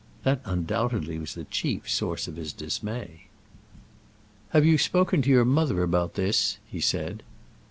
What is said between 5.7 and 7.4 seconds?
about this?" he said.